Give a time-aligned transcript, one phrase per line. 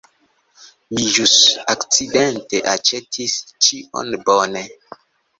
[0.93, 1.33] Mi ĵus
[1.73, 3.35] akcidente aĉetis
[3.67, 4.09] ĉion!
[4.31, 4.65] Bone.